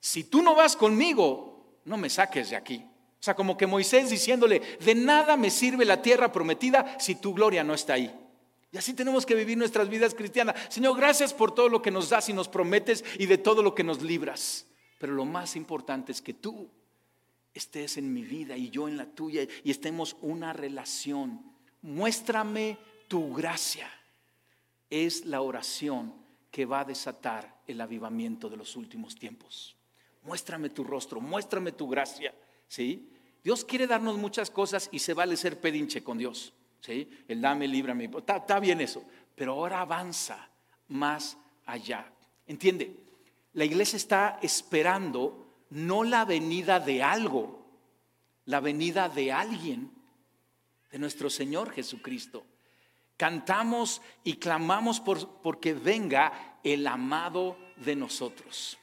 [0.00, 2.84] si tú no vas conmigo, no me saques de aquí.
[3.20, 7.34] O sea, como que Moisés diciéndole, de nada me sirve la tierra prometida si tu
[7.34, 8.14] gloria no está ahí.
[8.70, 10.54] Y así tenemos que vivir nuestras vidas cristianas.
[10.68, 13.74] Señor, gracias por todo lo que nos das y nos prometes y de todo lo
[13.74, 14.66] que nos libras.
[14.98, 16.68] Pero lo más importante es que tú
[17.54, 21.42] estés en mi vida y yo en la tuya y estemos una relación.
[21.82, 22.78] Muéstrame
[23.08, 23.90] tu gracia.
[24.90, 26.14] Es la oración
[26.50, 29.76] que va a desatar el avivamiento de los últimos tiempos.
[30.22, 32.34] Muéstrame tu rostro, muéstrame tu gracia.
[32.68, 33.10] ¿Sí?
[33.42, 37.08] Dios quiere darnos muchas cosas y se vale ser pedinche con Dios, ¿sí?
[37.26, 39.02] El dame, líbrame, está, está bien eso,
[39.34, 40.48] pero ahora avanza
[40.88, 42.10] más allá.
[42.46, 42.94] ¿Entiende?
[43.54, 47.66] La iglesia está esperando no la venida de algo,
[48.46, 49.90] la venida de alguien,
[50.90, 52.44] de nuestro Señor Jesucristo.
[53.16, 58.78] Cantamos y clamamos por, porque venga el amado de nosotros.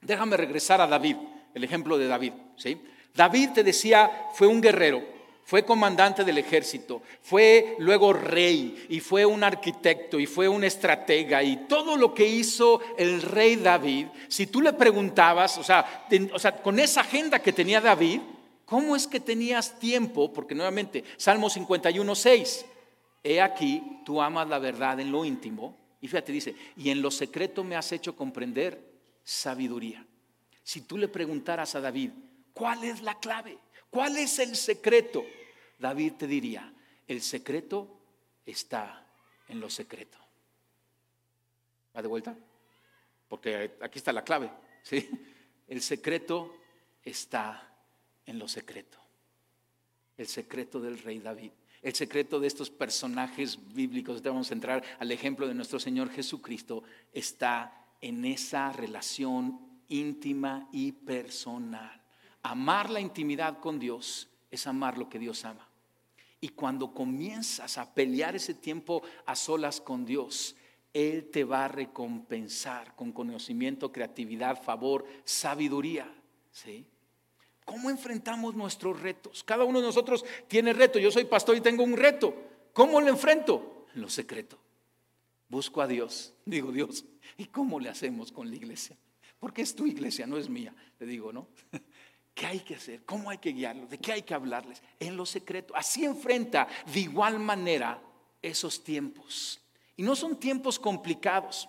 [0.00, 1.16] Déjame regresar a David,
[1.54, 2.80] el ejemplo de David, ¿sí?
[3.14, 5.02] David, te decía, fue un guerrero,
[5.44, 11.42] fue comandante del ejército, fue luego rey y fue un arquitecto y fue un estratega
[11.42, 16.38] y todo lo que hizo el rey David, si tú le preguntabas, o sea, o
[16.38, 18.20] sea, con esa agenda que tenía David,
[18.64, 20.32] ¿cómo es que tenías tiempo?
[20.32, 22.66] Porque nuevamente, Salmo 51, 6,
[23.24, 27.10] he aquí, tú amas la verdad en lo íntimo y fíjate, dice, y en lo
[27.10, 28.80] secreto me has hecho comprender
[29.24, 30.06] sabiduría.
[30.62, 32.10] Si tú le preguntaras a David,
[32.60, 33.56] ¿Cuál es la clave?
[33.88, 35.24] ¿Cuál es el secreto?
[35.78, 36.70] David te diría,
[37.08, 37.88] el secreto
[38.44, 39.02] está
[39.48, 40.18] en lo secreto.
[41.96, 42.36] ¿Va de vuelta?
[43.28, 44.50] Porque aquí está la clave.
[44.82, 45.08] ¿sí?
[45.68, 46.54] El secreto
[47.02, 47.66] está
[48.26, 48.98] en lo secreto.
[50.18, 51.52] El secreto del rey David.
[51.80, 56.82] El secreto de estos personajes bíblicos, vamos a entrar al ejemplo de nuestro Señor Jesucristo,
[57.10, 61.99] está en esa relación íntima y personal.
[62.42, 65.68] Amar la intimidad con Dios es amar lo que Dios ama.
[66.40, 70.56] Y cuando comienzas a pelear ese tiempo a solas con Dios,
[70.94, 76.10] Él te va a recompensar con conocimiento, creatividad, favor, sabiduría.
[76.50, 76.86] ¿Sí?
[77.64, 79.44] ¿Cómo enfrentamos nuestros retos?
[79.44, 80.98] Cada uno de nosotros tiene reto.
[80.98, 82.34] Yo soy pastor y tengo un reto.
[82.72, 83.86] ¿Cómo lo enfrento?
[83.94, 84.58] En lo secreto.
[85.48, 86.32] Busco a Dios.
[86.44, 87.04] Digo, Dios,
[87.36, 88.96] ¿y cómo le hacemos con la iglesia?
[89.38, 90.74] Porque es tu iglesia, no es mía.
[90.98, 91.48] Le digo, ¿no?
[92.34, 93.04] ¿Qué hay que hacer?
[93.04, 93.90] ¿Cómo hay que guiarlos?
[93.90, 94.82] ¿De qué hay que hablarles?
[94.98, 95.74] En lo secreto.
[95.76, 98.00] Así enfrenta de igual manera
[98.40, 99.60] esos tiempos.
[99.96, 101.68] Y no son tiempos complicados.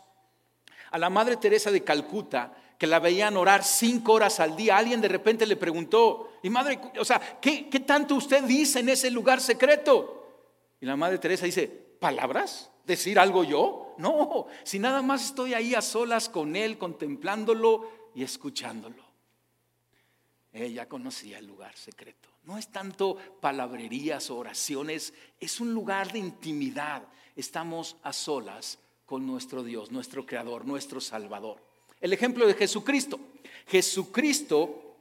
[0.91, 5.01] A la Madre Teresa de Calcuta, que la veían orar cinco horas al día, alguien
[5.01, 9.11] de repente le preguntó, y Madre, o sea, ¿qué, qué tanto usted dice en ese
[9.11, 10.21] lugar secreto?
[10.79, 12.71] Y la Madre Teresa dice, ¿palabras?
[12.85, 13.93] ¿Decir algo yo?
[13.99, 19.10] No, si nada más estoy ahí a solas con Él, contemplándolo y escuchándolo.
[20.53, 22.29] Ella conocía el lugar secreto.
[22.43, 27.03] No es tanto palabrerías o oraciones, es un lugar de intimidad.
[27.35, 31.61] Estamos a solas con nuestro Dios, nuestro Creador, nuestro Salvador.
[32.01, 33.19] El ejemplo de Jesucristo.
[33.67, 34.97] Jesucristo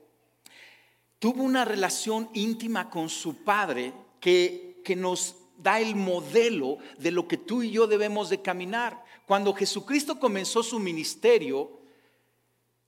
[1.19, 7.27] tuvo una relación íntima con su Padre que, que nos da el modelo de lo
[7.27, 9.05] que tú y yo debemos de caminar.
[9.27, 11.80] Cuando Jesucristo comenzó su ministerio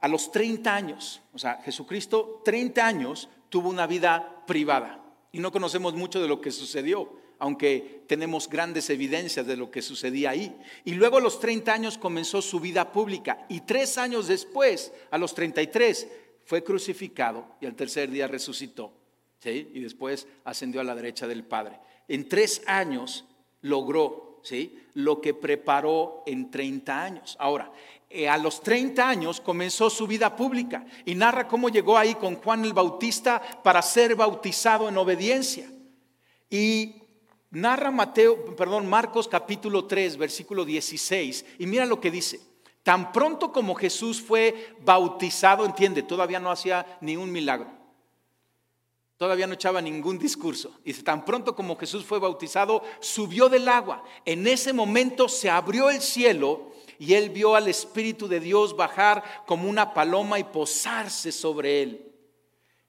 [0.02, 5.50] a los 30 años, o sea, Jesucristo 30 años tuvo una vida privada y no
[5.50, 10.54] conocemos mucho de lo que sucedió, aunque tenemos grandes evidencias de lo que sucedía ahí.
[10.84, 15.16] Y luego a los 30 años comenzó su vida pública y tres años después, a
[15.16, 16.06] los 33,
[16.44, 18.92] fue crucificado y al tercer día resucitó.
[19.40, 19.70] ¿sí?
[19.72, 23.24] Y después ascendió a la derecha del Padre en tres años
[23.62, 24.78] logró ¿sí?
[24.94, 27.36] lo que preparó en 30 años.
[27.38, 27.72] Ahora,
[28.14, 32.36] eh, a los 30 años comenzó su vida pública y narra cómo llegó ahí con
[32.36, 35.70] Juan el Bautista para ser bautizado en obediencia.
[36.50, 36.96] Y
[37.50, 42.40] narra Mateo, perdón, Marcos capítulo 3, versículo 16, y mira lo que dice.
[42.82, 47.70] Tan pronto como Jesús fue bautizado, entiende, todavía no hacía ni un milagro.
[49.16, 50.80] Todavía no echaba ningún discurso.
[50.84, 54.02] Y tan pronto como Jesús fue bautizado, subió del agua.
[54.24, 59.22] En ese momento se abrió el cielo y él vio al Espíritu de Dios bajar
[59.46, 62.12] como una paloma y posarse sobre él.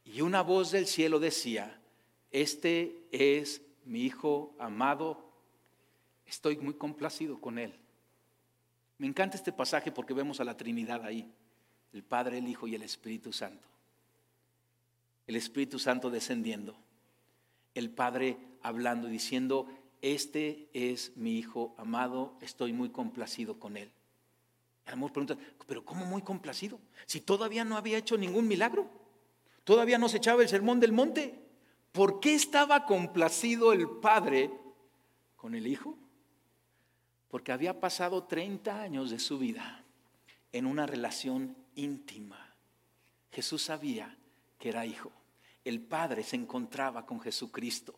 [0.06, 1.80] Y una voz del cielo decía,
[2.32, 5.30] este es mi Hijo amado,
[6.26, 7.74] estoy muy complacido con él.
[8.98, 11.32] Me encanta este pasaje porque vemos a la Trinidad ahí,
[11.94, 13.74] el Padre, el Hijo y el Espíritu Santo
[15.28, 16.76] el Espíritu Santo descendiendo,
[17.76, 19.68] el Padre hablando y diciendo,
[20.04, 23.90] este es mi Hijo amado, estoy muy complacido con él.
[24.86, 26.78] Y pregunta, pero ¿cómo muy complacido?
[27.06, 28.90] Si todavía no había hecho ningún milagro,
[29.64, 31.40] todavía no se echaba el sermón del monte.
[31.94, 34.52] ¿Por qué estaba complacido el Padre
[35.38, 35.98] con el Hijo?
[37.30, 39.86] Porque había pasado 30 años de su vida
[40.52, 42.54] en una relación íntima.
[43.32, 44.18] Jesús sabía
[44.60, 45.14] que era hijo.
[45.64, 47.96] El Padre se encontraba con Jesucristo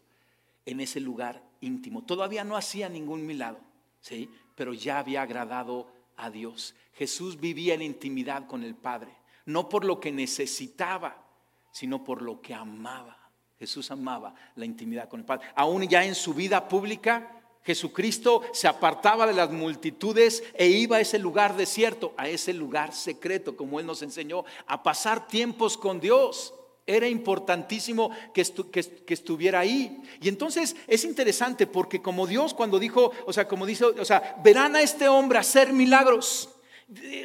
[0.65, 2.03] en ese lugar íntimo.
[2.03, 3.61] Todavía no hacía ningún milagro,
[4.01, 4.29] ¿sí?
[4.55, 6.75] pero ya había agradado a Dios.
[6.93, 9.11] Jesús vivía en intimidad con el Padre,
[9.45, 11.23] no por lo que necesitaba,
[11.71, 13.17] sino por lo que amaba.
[13.59, 15.47] Jesús amaba la intimidad con el Padre.
[15.55, 20.99] Aún ya en su vida pública, Jesucristo se apartaba de las multitudes e iba a
[20.99, 25.99] ese lugar desierto, a ese lugar secreto, como Él nos enseñó, a pasar tiempos con
[25.99, 26.53] Dios.
[26.87, 30.01] Era importantísimo que, estuviera ahí.
[30.21, 34.39] Y entonces es interesante porque como Dios cuando dijo, o sea, como dice, o sea,
[34.43, 36.49] verán a este hombre hacer milagros,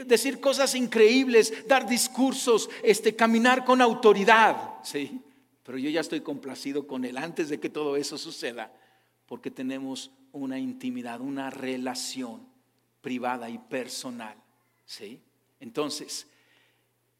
[0.06, 5.20] decir cosas increíbles, dar discursos, este, caminar con autoridad, ¿sí?
[5.62, 8.72] Pero yo ya estoy complacido con él antes de que todo eso suceda,
[9.26, 12.48] porque tenemos una intimidad, una relación
[13.02, 14.36] privada y personal,
[14.86, 15.20] ¿sí?
[15.60, 16.26] Entonces,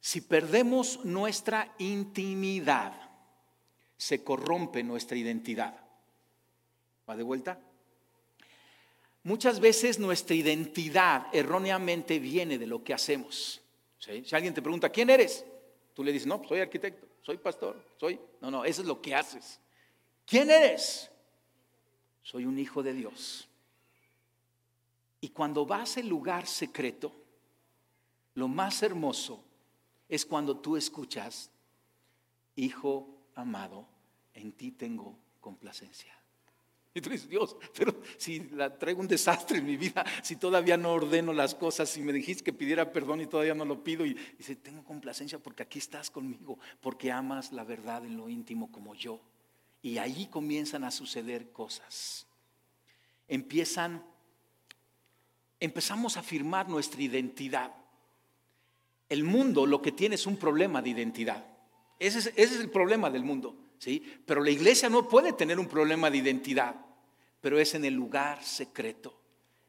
[0.01, 2.91] si perdemos nuestra intimidad,
[3.95, 5.79] se corrompe nuestra identidad.
[7.07, 7.59] ¿Va de vuelta?
[9.23, 13.61] Muchas veces nuestra identidad erróneamente viene de lo que hacemos.
[13.99, 15.45] Si alguien te pregunta, ¿quién eres?
[15.93, 18.19] Tú le dices, no, soy arquitecto, soy pastor, soy...
[18.41, 19.59] No, no, eso es lo que haces.
[20.25, 21.11] ¿Quién eres?
[22.23, 23.47] Soy un hijo de Dios.
[25.19, 27.13] Y cuando vas al lugar secreto,
[28.33, 29.43] lo más hermoso
[30.11, 31.49] es cuando tú escuchas,
[32.57, 33.87] Hijo amado,
[34.33, 36.13] en ti tengo complacencia.
[36.93, 38.41] Y tú dices, Dios, pero si
[38.77, 42.43] traigo un desastre en mi vida, si todavía no ordeno las cosas, si me dijiste
[42.43, 46.11] que pidiera perdón y todavía no lo pido, y dice, tengo complacencia porque aquí estás
[46.11, 49.21] conmigo, porque amas la verdad en lo íntimo como yo.
[49.81, 52.27] Y ahí comienzan a suceder cosas.
[53.29, 54.03] Empiezan,
[55.61, 57.73] empezamos a afirmar nuestra identidad.
[59.11, 61.43] El mundo lo que tiene es un problema de identidad.
[61.99, 63.53] Ese es, el problema del mundo.
[63.77, 64.01] ¿sí?
[64.25, 66.77] Pero la iglesia no puede tener un problema de identidad,
[67.41, 69.13] pero es en el lugar secreto,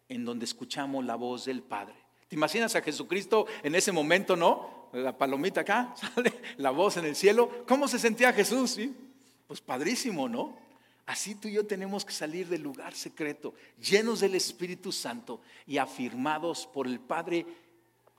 [0.08, 1.96] en donde escuchamos la voz del Padre.
[2.28, 4.90] ¿Te imaginas a Jesucristo en ese momento, no?
[4.92, 7.64] La palomita acá, sale la voz en el cielo.
[7.66, 8.70] ¿Cómo se sentía Jesús?
[8.70, 8.94] ¿sí?
[9.48, 10.56] Pues padrísimo, ¿no?
[11.04, 15.78] Así tú y yo tenemos que salir del lugar secreto, llenos del Espíritu Santo y
[15.78, 17.44] afirmados por el Padre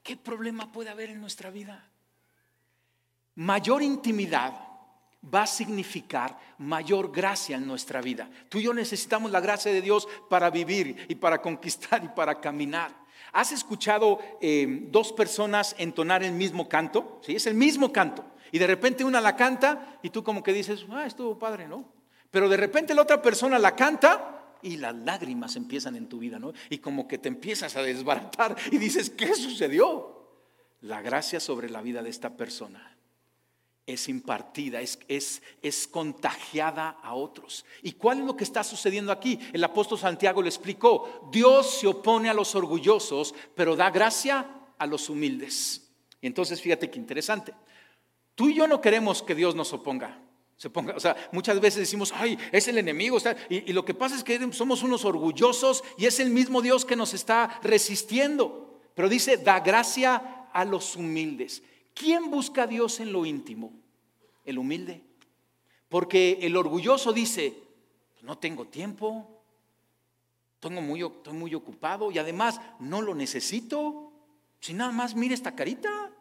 [0.03, 1.89] ¿Qué problema puede haber en nuestra vida?
[3.35, 4.53] Mayor intimidad
[5.33, 8.29] va a significar mayor gracia en nuestra vida.
[8.49, 12.41] Tú y yo necesitamos la gracia de Dios para vivir y para conquistar y para
[12.41, 12.91] caminar.
[13.31, 17.19] ¿Has escuchado eh, dos personas entonar el mismo canto?
[17.23, 18.25] Sí, es el mismo canto.
[18.51, 21.85] Y de repente una la canta y tú como que dices, ah, estuvo padre, ¿no?
[22.29, 24.32] Pero de repente la otra persona la canta
[24.63, 26.53] y las lágrimas empiezan en tu vida, ¿no?
[26.69, 30.13] Y como que te empiezas a desbaratar y dices, ¿qué sucedió?
[30.83, 32.97] la gracia sobre la vida de esta persona
[33.85, 37.65] es impartida, es, es, es, contagiada a otros.
[37.81, 39.37] ¿Y cuál es lo que está sucediendo aquí?
[39.51, 44.47] El apóstol Santiago le explicó, Dios se opone a los orgullosos, pero da gracia
[44.77, 45.91] a los humildes.
[46.21, 47.53] Entonces fíjate qué interesante.
[48.35, 50.22] Tú y yo no queremos que Dios nos oponga.
[50.63, 53.17] Se ponga, o sea, muchas veces decimos, ay, es el enemigo.
[53.49, 56.85] y, y lo que pasa es que somos unos orgullosos y es el mismo Dios
[56.85, 58.79] que nos está resistiendo.
[58.95, 61.63] Pero dice, da gracia a los humildes.
[61.93, 63.73] ¿Quién busca a Dios en lo íntimo?
[64.45, 65.03] El humilde.
[65.89, 67.61] Porque el orgulloso dice,
[68.21, 69.43] no tengo tiempo,
[70.53, 74.13] estoy muy, estoy muy ocupado y además no lo necesito.
[74.61, 76.12] Si nada más mira esta carita,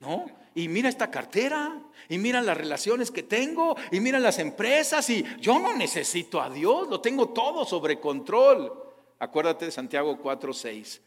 [0.00, 0.26] ¿no?
[0.54, 5.24] Y mira esta cartera, y mira las relaciones que tengo, y mira las empresas, y
[5.40, 8.72] yo no necesito a Dios, lo tengo todo sobre control.
[9.18, 11.00] Acuérdate de Santiago 4:6.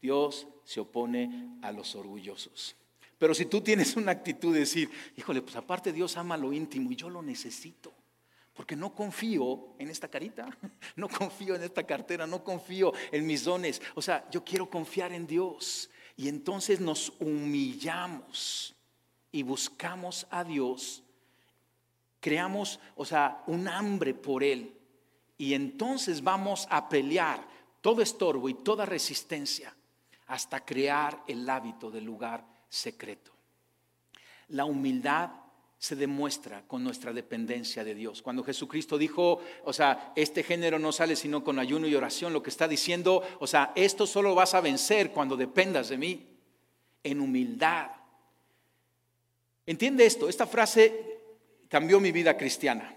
[0.00, 2.76] Dios se opone a los orgullosos.
[3.18, 6.92] Pero si tú tienes una actitud de decir, híjole, pues aparte Dios ama lo íntimo
[6.92, 7.92] y yo lo necesito,
[8.52, 10.48] porque no confío en esta carita,
[10.96, 13.80] no confío en esta cartera, no confío en mis dones.
[13.94, 15.88] O sea, yo quiero confiar en Dios.
[16.16, 18.74] Y entonces nos humillamos
[19.30, 21.02] y buscamos a Dios,
[22.20, 24.74] creamos, o sea, un hambre por Él.
[25.36, 27.46] Y entonces vamos a pelear
[27.82, 29.76] todo estorbo y toda resistencia
[30.26, 33.32] hasta crear el hábito del lugar secreto.
[34.48, 35.30] La humildad
[35.86, 38.20] se demuestra con nuestra dependencia de Dios.
[38.20, 42.42] Cuando Jesucristo dijo, o sea, este género no sale sino con ayuno y oración, lo
[42.42, 46.26] que está diciendo, o sea, esto solo vas a vencer cuando dependas de mí,
[47.04, 47.92] en humildad.
[49.64, 51.20] Entiende esto, esta frase
[51.68, 52.92] cambió mi vida cristiana.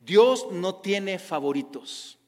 [0.00, 2.18] Dios no tiene favoritos,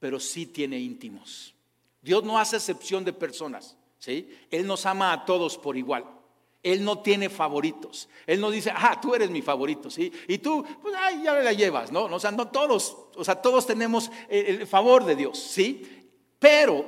[0.00, 1.54] pero sí tiene íntimos.
[2.00, 3.76] Dios no hace excepción de personas.
[4.04, 6.21] Él nos ama a todos por igual.
[6.62, 8.08] Él no tiene favoritos.
[8.26, 10.12] Él no dice, ah, tú eres mi favorito, ¿sí?
[10.28, 12.04] Y tú, pues, ay, ya la llevas, ¿no?
[12.04, 16.08] O sea, no todos, o sea, todos tenemos el favor de Dios, ¿sí?
[16.38, 16.84] Pero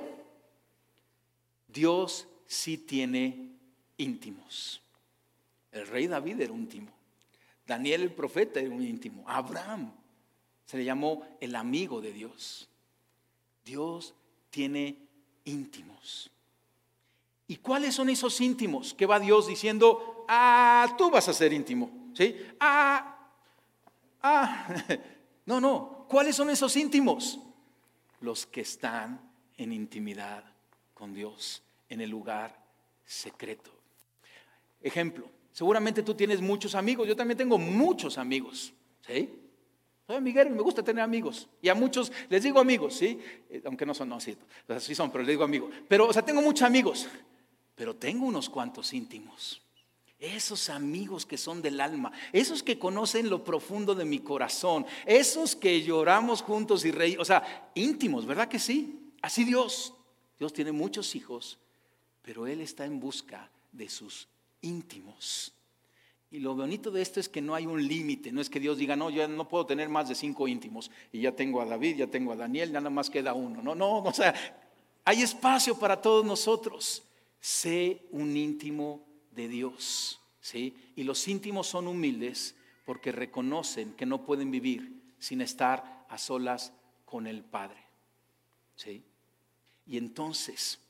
[1.67, 3.51] Dios sí tiene
[3.97, 4.81] íntimos.
[5.73, 6.93] El rey David era íntimo.
[7.67, 9.25] Daniel el profeta era un íntimo.
[9.27, 9.93] Abraham
[10.65, 12.69] se le llamó el amigo de Dios.
[13.65, 14.15] Dios
[14.51, 14.97] tiene
[15.45, 16.31] íntimos.
[17.47, 22.11] ¿Y cuáles son esos íntimos que va Dios diciendo, ah, tú vas a ser íntimo?
[22.15, 22.37] ¿Sí?
[22.59, 23.29] Ah,
[24.23, 24.69] ah,
[25.47, 26.07] no, no.
[26.09, 27.39] ¿Cuáles son esos íntimos?
[28.21, 29.21] Los que están
[29.59, 30.45] en intimidad
[30.95, 32.59] con Dios, en el lugar
[33.05, 33.71] secreto.
[34.81, 38.73] Ejemplo, seguramente tú tienes muchos amigos, yo también tengo muchos amigos,
[39.07, 39.41] ¿sí?
[40.07, 41.49] Soy amiguero y me gusta tener amigos.
[41.61, 43.19] Y a muchos les digo amigos, ¿sí?
[43.51, 44.37] Eh, aunque no son, no, sí,
[44.79, 45.75] sí son, pero les digo amigos.
[45.89, 47.09] Pero, o sea, tengo muchos amigos
[47.75, 49.61] pero tengo unos cuantos íntimos.
[50.19, 55.55] Esos amigos que son del alma, esos que conocen lo profundo de mi corazón, esos
[55.55, 59.13] que lloramos juntos y reímos, o sea, íntimos, ¿verdad que sí?
[59.21, 59.93] Así Dios.
[60.39, 61.59] Dios tiene muchos hijos,
[62.23, 64.29] pero Él está en busca de sus
[64.63, 65.53] íntimos.
[66.31, 68.79] Y lo bonito de esto es que no hay un límite, no es que Dios
[68.79, 71.97] diga, no, yo no puedo tener más de cinco íntimos, y ya tengo a David,
[71.97, 73.63] ya tengo a Daniel, nada más queda uno.
[73.63, 74.35] No, no, o sea,
[75.05, 77.05] hay espacio para todos nosotros
[77.45, 80.19] sé un íntimo de Dios.
[80.41, 80.75] ¿sí?
[80.97, 82.55] Y los íntimos son humildes
[82.87, 86.73] porque reconocen que no pueden vivir sin estar a solas
[87.05, 87.85] con el Padre.
[88.77, 89.05] ¿sí?
[89.87, 90.81] Y entonces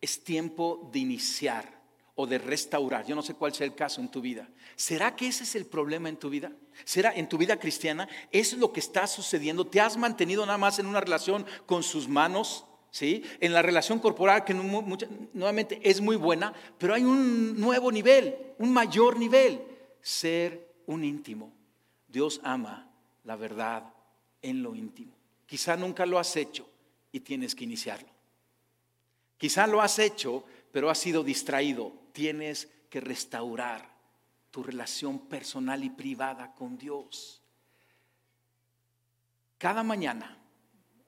[0.00, 1.82] es tiempo de iniciar
[2.16, 3.06] o de restaurar.
[3.06, 4.48] Yo no sé cuál sea el caso en tu vida.
[4.74, 6.50] ¿Será que ese es el problema en tu vida?
[6.84, 8.08] ¿Será en tu vida cristiana?
[8.32, 9.64] ¿Eso es lo que está sucediendo?
[9.64, 12.64] ¿Te has mantenido nada más en una relación con sus manos?
[12.90, 13.22] ¿Sí?
[13.40, 18.72] En la relación corporal, que nuevamente es muy buena, pero hay un nuevo nivel, un
[18.72, 19.62] mayor nivel,
[20.00, 21.52] ser un íntimo.
[22.06, 22.90] Dios ama
[23.24, 23.84] la verdad
[24.42, 25.12] en lo íntimo.
[25.46, 26.68] Quizá nunca lo has hecho
[27.12, 28.08] y tienes que iniciarlo.
[29.36, 31.92] Quizá lo has hecho, pero has sido distraído.
[32.12, 33.88] Tienes que restaurar
[34.50, 37.42] tu relación personal y privada con Dios.
[39.58, 40.37] Cada mañana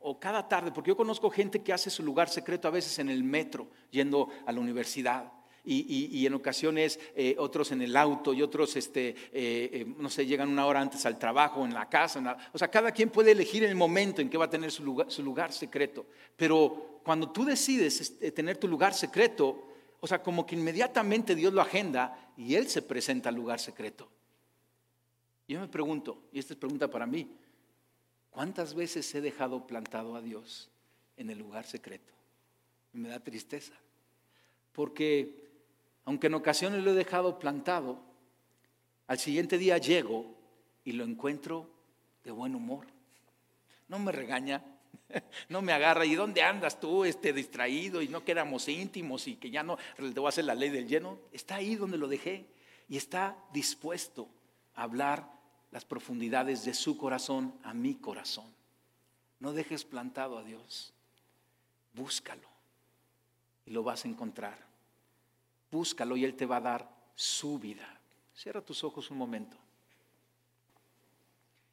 [0.00, 3.10] o cada tarde, porque yo conozco gente que hace su lugar secreto a veces en
[3.10, 5.32] el metro, yendo a la universidad.
[5.62, 10.24] Y, en ocasiones eh, otros en el auto y otros, este, eh, eh, no sé,
[10.24, 12.36] llegan una hora antes al trabajo, en la casa.
[12.52, 15.10] o sea, cada quien puede elegir el momento en que va a tener su lugar,
[15.10, 16.06] su lugar secreto.
[16.34, 19.68] Pero cuando tú decides este, tener tu lugar secreto,
[20.00, 24.08] o sea, como que inmediatamente Dios lo agenda y Él se presenta al lugar secreto.
[25.46, 27.28] Yo me pregunto, y esta es pregunta para mí,
[28.30, 30.70] ¿Cuántas veces he dejado plantado a Dios
[31.16, 32.12] en el lugar secreto?
[32.92, 33.74] Me da tristeza.
[34.72, 35.50] Porque
[36.04, 38.00] aunque en ocasiones lo he dejado plantado,
[39.06, 40.34] al siguiente día llego
[40.84, 41.68] y lo encuentro
[42.24, 42.86] de buen humor.
[43.88, 44.64] No me regaña,
[45.48, 46.04] no me agarra.
[46.04, 48.02] ¿Y dónde andas tú, este distraído?
[48.02, 50.70] Y no que éramos íntimos y que ya no te voy a hacer la ley
[50.70, 51.18] del lleno.
[51.32, 52.46] Está ahí donde lo dejé
[52.88, 54.28] y está dispuesto
[54.74, 55.39] a hablar
[55.70, 58.46] las profundidades de su corazón a mi corazón.
[59.38, 60.92] No dejes plantado a Dios.
[61.94, 62.48] Búscalo
[63.66, 64.58] y lo vas a encontrar.
[65.70, 68.00] Búscalo y Él te va a dar su vida.
[68.34, 69.56] Cierra tus ojos un momento.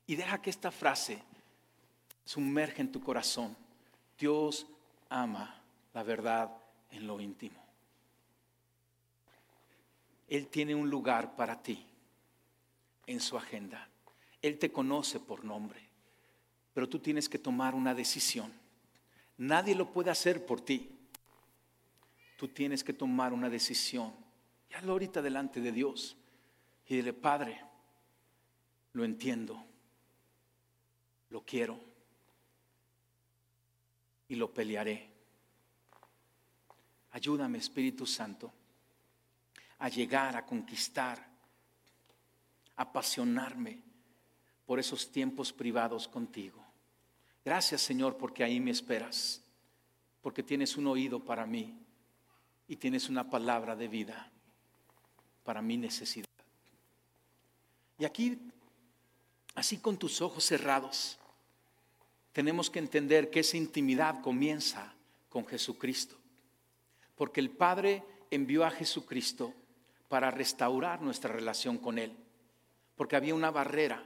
[0.05, 1.21] Y deja que esta frase
[2.23, 3.55] sumerge en tu corazón.
[4.17, 4.67] Dios
[5.09, 5.61] ama
[5.93, 6.51] la verdad
[6.91, 7.63] en lo íntimo.
[10.27, 11.86] Él tiene un lugar para ti
[13.07, 13.89] en su agenda.
[14.41, 15.81] Él te conoce por nombre,
[16.73, 18.53] pero tú tienes que tomar una decisión.
[19.37, 20.91] Nadie lo puede hacer por ti.
[22.37, 24.13] Tú tienes que tomar una decisión.
[24.69, 26.15] Y hazlo ahorita delante de Dios.
[26.85, 27.59] Y dile, Padre,
[28.93, 29.67] lo entiendo
[31.29, 31.79] lo quiero
[34.27, 35.09] y lo pelearé.
[37.11, 38.53] Ayúdame, Espíritu Santo,
[39.79, 41.25] a llegar a conquistar,
[42.77, 43.81] apasionarme
[44.65, 46.63] por esos tiempos privados contigo.
[47.43, 49.41] Gracias, Señor, porque ahí me esperas,
[50.21, 51.77] porque tienes un oído para mí
[52.67, 54.31] y tienes una palabra de vida
[55.43, 56.27] para mi necesidad.
[57.99, 58.39] Y aquí
[59.57, 61.17] así con tus ojos cerrados,
[62.31, 64.93] tenemos que entender que esa intimidad comienza
[65.29, 66.15] con Jesucristo.
[67.15, 69.55] Porque el Padre envió a Jesucristo
[70.09, 72.15] para restaurar nuestra relación con Él.
[72.97, 74.05] Porque había una barrera,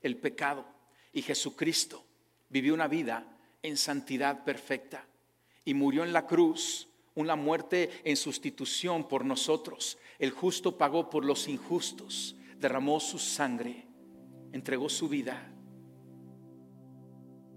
[0.00, 0.64] el pecado.
[1.12, 2.04] Y Jesucristo
[2.48, 3.24] vivió una vida
[3.62, 5.06] en santidad perfecta.
[5.64, 9.98] Y murió en la cruz, una muerte en sustitución por nosotros.
[10.18, 13.86] El justo pagó por los injustos, derramó su sangre
[14.52, 15.50] entregó su vida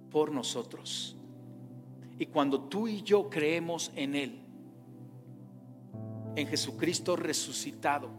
[0.10, 1.16] por nosotros.
[2.18, 4.42] Y cuando tú y yo creemos en Él,
[6.36, 8.10] en Jesucristo resucitado,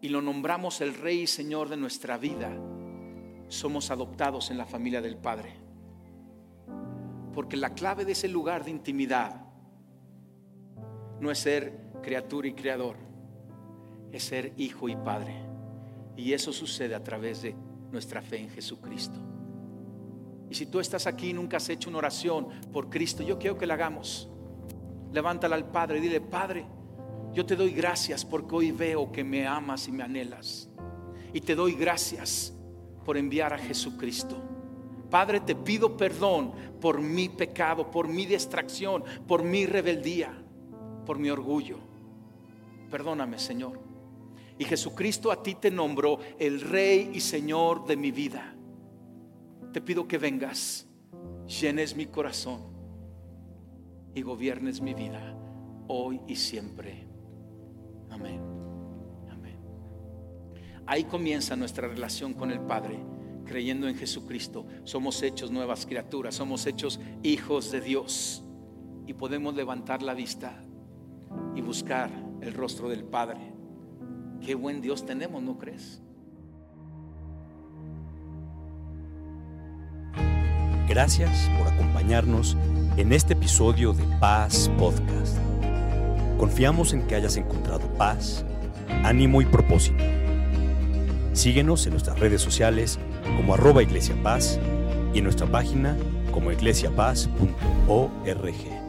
[0.00, 2.52] y lo nombramos el Rey y Señor de nuestra vida,
[3.48, 5.54] somos adoptados en la familia del Padre.
[7.32, 9.46] Porque la clave de ese lugar de intimidad
[11.20, 12.96] no es ser criatura y creador,
[14.12, 15.34] es ser hijo y padre.
[16.16, 17.54] Y eso sucede a través de
[17.90, 19.18] nuestra fe en Jesucristo.
[20.48, 23.58] Y si tú estás aquí y nunca has hecho una oración por Cristo, yo quiero
[23.58, 24.28] que la hagamos.
[25.12, 26.64] Levántala al Padre y dile, Padre,
[27.36, 30.70] yo te doy gracias porque hoy veo que me amas y me anhelas.
[31.34, 32.54] Y te doy gracias
[33.04, 34.38] por enviar a Jesucristo.
[35.10, 40.32] Padre, te pido perdón por mi pecado, por mi distracción, por mi rebeldía,
[41.04, 41.76] por mi orgullo.
[42.90, 43.80] Perdóname, Señor.
[44.58, 48.56] Y Jesucristo a ti te nombró el Rey y Señor de mi vida.
[49.74, 50.86] Te pido que vengas,
[51.46, 52.62] llenes mi corazón
[54.14, 55.36] y gobiernes mi vida
[55.86, 57.05] hoy y siempre.
[58.10, 58.40] Amén.
[59.30, 59.58] Amén.
[60.86, 62.98] Ahí comienza nuestra relación con el Padre,
[63.44, 64.66] creyendo en Jesucristo.
[64.84, 68.44] Somos hechos nuevas criaturas, somos hechos hijos de Dios.
[69.06, 70.62] Y podemos levantar la vista
[71.54, 73.56] y buscar el rostro del Padre
[74.44, 76.00] Qué buen Dios tenemos, ¿no crees?
[80.88, 82.56] Gracias por acompañarnos
[82.96, 85.36] en este episodio de Paz Podcast.
[86.38, 88.44] Confiamos en que hayas encontrado paz,
[89.04, 90.02] ánimo y propósito.
[91.32, 92.98] Síguenos en nuestras redes sociales
[93.36, 94.58] como arroba Iglesia Paz
[95.12, 95.96] y en nuestra página
[96.32, 98.85] como iglesiapaz.org.